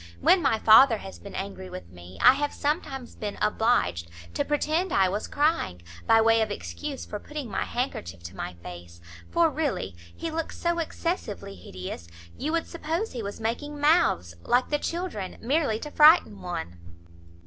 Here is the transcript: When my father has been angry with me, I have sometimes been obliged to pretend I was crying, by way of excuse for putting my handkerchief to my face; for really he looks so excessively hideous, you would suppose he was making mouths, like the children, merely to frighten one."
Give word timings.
When 0.19 0.41
my 0.41 0.57
father 0.57 0.97
has 0.97 1.19
been 1.19 1.35
angry 1.35 1.69
with 1.69 1.91
me, 1.91 2.17
I 2.23 2.33
have 2.33 2.55
sometimes 2.55 3.13
been 3.13 3.37
obliged 3.39 4.09
to 4.33 4.43
pretend 4.43 4.91
I 4.91 5.07
was 5.09 5.27
crying, 5.27 5.83
by 6.07 6.21
way 6.21 6.41
of 6.41 6.49
excuse 6.49 7.05
for 7.05 7.19
putting 7.19 7.47
my 7.47 7.65
handkerchief 7.65 8.23
to 8.23 8.35
my 8.35 8.55
face; 8.63 8.99
for 9.29 9.51
really 9.51 9.95
he 10.15 10.31
looks 10.31 10.57
so 10.57 10.79
excessively 10.79 11.53
hideous, 11.53 12.07
you 12.35 12.51
would 12.51 12.65
suppose 12.65 13.11
he 13.11 13.21
was 13.21 13.39
making 13.39 13.79
mouths, 13.79 14.33
like 14.41 14.69
the 14.69 14.79
children, 14.79 15.37
merely 15.39 15.77
to 15.77 15.91
frighten 15.91 16.41
one." 16.41 16.79